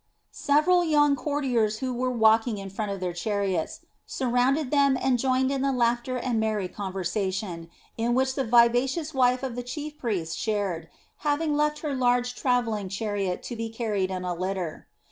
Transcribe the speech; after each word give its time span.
Several 0.31 0.83
young 0.83 1.15
courtiers 1.15 1.77
who 1.77 1.93
were 1.93 2.09
walking 2.09 2.57
in 2.57 2.71
front 2.71 2.89
of 2.91 2.99
their 2.99 3.13
chariots, 3.13 3.81
surrounded 4.07 4.71
them 4.71 4.97
and 4.99 5.19
joined 5.19 5.51
in 5.51 5.61
the 5.61 5.71
laughter 5.71 6.17
and 6.17 6.39
merry 6.39 6.67
conversation, 6.67 7.69
in 7.97 8.15
which 8.15 8.33
the 8.33 8.43
vivacious 8.43 9.13
wife 9.13 9.43
of 9.43 9.55
the 9.55 9.61
chief 9.61 9.99
priest 9.99 10.35
shared, 10.39 10.89
having 11.17 11.55
left 11.55 11.81
her 11.81 11.93
large 11.93 12.33
travelling 12.33 12.89
chariot 12.89 13.43
to 13.43 13.55
be 13.55 13.69
carried 13.69 14.09
in 14.09 14.25
a 14.25 14.33
litter. 14.33 14.87